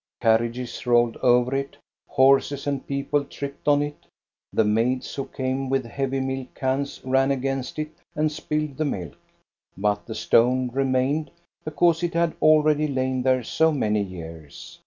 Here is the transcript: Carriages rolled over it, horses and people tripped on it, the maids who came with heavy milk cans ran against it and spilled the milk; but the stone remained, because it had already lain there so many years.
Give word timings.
Carriages 0.19 0.87
rolled 0.87 1.15
over 1.17 1.53
it, 1.53 1.77
horses 2.09 2.65
and 2.65 2.87
people 2.87 3.23
tripped 3.23 3.67
on 3.67 3.83
it, 3.83 4.07
the 4.51 4.63
maids 4.65 5.13
who 5.13 5.27
came 5.27 5.69
with 5.69 5.85
heavy 5.85 6.19
milk 6.19 6.55
cans 6.55 6.99
ran 7.05 7.29
against 7.29 7.77
it 7.77 7.91
and 8.15 8.31
spilled 8.31 8.77
the 8.77 8.85
milk; 8.85 9.13
but 9.77 10.07
the 10.07 10.15
stone 10.15 10.69
remained, 10.69 11.29
because 11.63 12.01
it 12.01 12.15
had 12.15 12.33
already 12.41 12.87
lain 12.87 13.21
there 13.21 13.43
so 13.43 13.71
many 13.71 14.01
years. 14.01 14.79